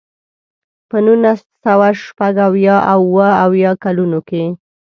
په 0.89 0.97
نولس 1.05 1.41
سوه 1.63 1.89
شپږ 2.05 2.33
اویا 2.47 2.77
او 2.91 2.99
اوه 3.09 3.27
اویا 3.45 3.71
کلونو 3.83 4.19
کې. 4.27 4.43